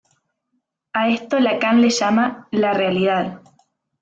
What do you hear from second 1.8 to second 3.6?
llama "la realidad".